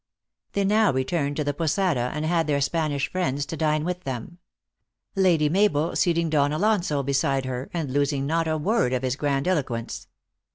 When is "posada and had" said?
1.53-2.47